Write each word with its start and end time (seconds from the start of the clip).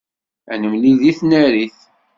Ad 0.53 0.57
nemlil 0.61 0.97
deg 1.01 1.15
tnarit. 1.19 1.77